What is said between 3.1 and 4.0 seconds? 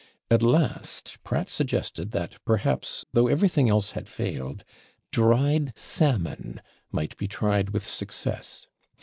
though everything else